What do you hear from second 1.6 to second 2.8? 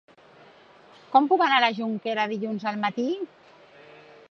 a la Jonquera dilluns